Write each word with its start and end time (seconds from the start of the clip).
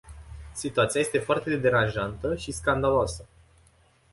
Situația 0.53 0.99
este 0.99 1.19
foarte 1.19 1.55
deranjantă 1.57 2.35
și 2.35 2.51
scandaloasă. 2.51 3.25